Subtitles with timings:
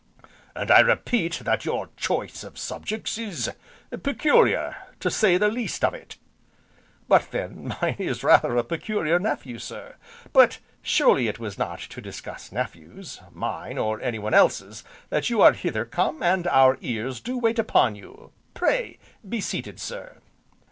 [0.55, 3.51] "And I repeat that your choice of subjects is
[4.01, 6.17] peculiar, to say the least of it."
[7.07, 9.97] "But then, mine is rather a peculiar nephew, sir.
[10.33, 15.53] But, surely it was not to discuss nephews, mine or anyone else's, that you are
[15.53, 18.97] hither come, and our ears do wait upon you, pray
[19.29, 20.17] be seated, sir."